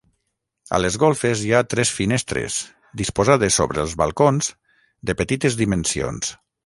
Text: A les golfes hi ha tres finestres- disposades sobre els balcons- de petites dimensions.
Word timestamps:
A 0.75 0.77
les 0.83 0.95
golfes 1.01 1.43
hi 1.47 1.51
ha 1.53 1.59
tres 1.73 1.91
finestres- 1.97 2.57
disposades 3.03 3.59
sobre 3.61 3.81
els 3.85 3.93
balcons- 4.03 4.51
de 5.11 5.17
petites 5.21 5.59
dimensions. 5.61 6.33